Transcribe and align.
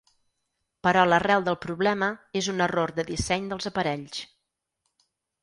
Però 0.87 1.03
l’arrel 1.09 1.45
del 1.47 1.57
problema 1.65 2.07
és 2.41 2.49
un 2.55 2.65
error 2.67 2.95
de 3.01 3.07
disseny 3.11 3.47
dels 3.53 3.71
aparells. 3.73 4.25